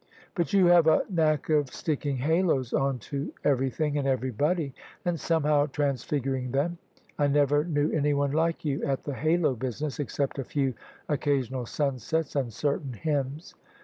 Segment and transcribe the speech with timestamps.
[0.33, 4.73] But you have a knack of sticking haloes on to ever3rthing and everybody,
[5.05, 6.79] and somehow transfiguring them.
[7.19, 10.73] I never knew anyone like you at the halo business, except a few
[11.07, 13.53] occasional sunsets and certain h3rmns.